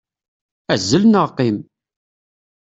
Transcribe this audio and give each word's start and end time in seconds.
Azzel 0.73 1.03
neɣ 1.07 1.25
qqim! 1.31 1.57